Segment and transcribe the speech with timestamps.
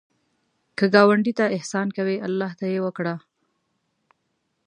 [0.77, 3.15] که ګاونډي ته احسان کوې، الله ته یې وکړه